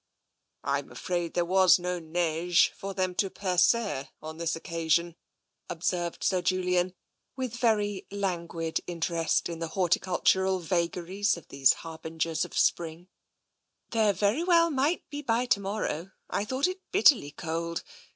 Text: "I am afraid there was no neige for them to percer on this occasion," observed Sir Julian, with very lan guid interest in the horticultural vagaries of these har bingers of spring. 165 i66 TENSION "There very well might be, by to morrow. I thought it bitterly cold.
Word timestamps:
"I 0.63 0.79
am 0.79 0.91
afraid 0.91 1.35
there 1.35 1.45
was 1.45 1.77
no 1.77 1.99
neige 1.99 2.69
for 2.71 2.95
them 2.95 3.13
to 3.13 3.29
percer 3.29 4.09
on 4.19 4.37
this 4.37 4.55
occasion," 4.55 5.15
observed 5.69 6.23
Sir 6.23 6.41
Julian, 6.41 6.95
with 7.35 7.55
very 7.57 8.07
lan 8.09 8.47
guid 8.47 8.79
interest 8.87 9.47
in 9.47 9.59
the 9.59 9.67
horticultural 9.77 10.57
vagaries 10.57 11.37
of 11.37 11.49
these 11.49 11.73
har 11.85 11.99
bingers 11.99 12.43
of 12.43 12.57
spring. 12.57 13.09
165 13.91 13.91
i66 13.91 13.91
TENSION 13.91 13.91
"There 13.91 14.13
very 14.13 14.43
well 14.43 14.71
might 14.71 15.07
be, 15.11 15.21
by 15.21 15.45
to 15.45 15.59
morrow. 15.59 16.11
I 16.31 16.45
thought 16.45 16.65
it 16.67 16.81
bitterly 16.91 17.29
cold. 17.29 17.83